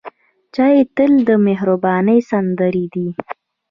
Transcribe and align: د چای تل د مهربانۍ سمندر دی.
د 0.03 0.03
چای 0.55 0.77
تل 0.95 1.11
د 1.27 1.29
مهربانۍ 1.47 2.19
سمندر 2.29 2.75
دی. 2.93 3.07